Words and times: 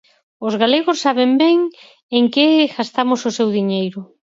Os 0.47 0.53
galegos 0.61 1.01
saben 1.05 1.31
ben 1.43 1.57
en 2.17 2.23
que 2.33 2.47
gastamos 2.77 3.19
o 3.29 3.31
seu 3.37 3.47
diñeiro. 3.57 3.99